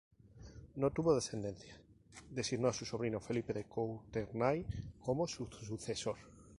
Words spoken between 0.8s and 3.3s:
tuvo descendencia y designó a su sobrino